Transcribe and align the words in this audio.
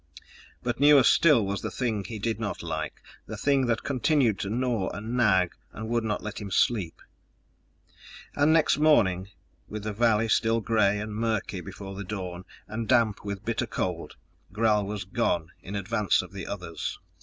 But 0.63 0.79
newer 0.79 1.03
still 1.03 1.45
was 1.45 1.61
the 1.61 1.69
thing 1.69 2.03
he 2.03 2.17
did 2.17 2.39
not 2.39 2.63
like, 2.63 3.03
the 3.27 3.37
thing 3.37 3.67
that 3.67 3.83
continued 3.83 4.39
to 4.39 4.49
gnaw 4.49 4.89
and 4.89 5.15
nag 5.15 5.53
and 5.73 5.87
would 5.89 6.03
not 6.03 6.23
let 6.23 6.41
him 6.41 6.49
sleep. 6.49 7.03
And 8.33 8.51
next 8.51 8.79
morning, 8.79 9.29
with 9.67 9.83
the 9.83 9.93
valley 9.93 10.27
still 10.27 10.59
gray 10.59 10.97
and 10.99 11.13
murky 11.13 11.61
before 11.61 11.93
the 11.93 12.03
dawn 12.03 12.45
and 12.67 12.87
damp 12.87 13.23
with 13.23 13.45
bitter 13.45 13.67
cold, 13.67 14.15
Gral 14.51 14.87
was 14.87 15.03
gone 15.03 15.51
in 15.61 15.75
advance 15.75 16.23
of 16.23 16.31
the 16.31 16.47
others. 16.47 16.97